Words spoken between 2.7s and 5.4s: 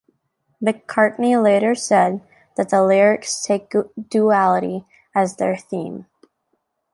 lyrics take duality as